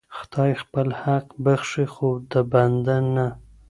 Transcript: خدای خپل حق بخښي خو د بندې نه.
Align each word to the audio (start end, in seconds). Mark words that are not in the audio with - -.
خدای 0.17 0.51
خپل 0.61 0.87
حق 1.01 1.27
بخښي 1.43 1.85
خو 1.93 2.09
د 2.31 2.33
بندې 2.51 2.97
نه. 3.15 3.27